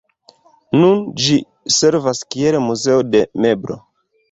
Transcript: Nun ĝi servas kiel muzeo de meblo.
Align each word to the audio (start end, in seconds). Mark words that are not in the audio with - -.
Nun 0.79 1.03
ĝi 1.25 1.35
servas 1.77 2.23
kiel 2.35 2.59
muzeo 2.71 3.07
de 3.13 3.25
meblo. 3.47 3.81